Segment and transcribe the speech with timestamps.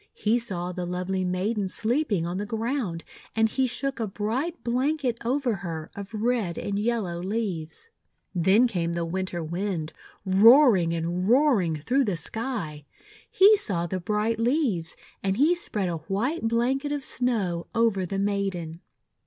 [0.15, 3.03] He saw the lovely maiden sleeping on the ground;
[3.35, 7.89] and he shook a bright blanket over her of red and yellow leaves.
[8.33, 9.93] Then came the Winter Wind,
[10.25, 12.83] roaring, roar ing through the sky.
[13.29, 18.17] He saw the bright leaves; and he spread a white blanket of Snow over the
[18.17, 18.81] maiden.